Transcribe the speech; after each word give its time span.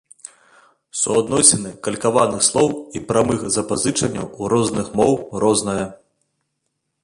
Суадносіны 1.01 1.73
калькаваных 1.87 2.41
слоў 2.49 2.69
і 2.99 3.03
прамых 3.11 3.39
запазычанняў 3.59 4.25
у 4.41 4.53
розных 4.57 4.85
моў 5.01 5.13
рознае. 5.45 5.81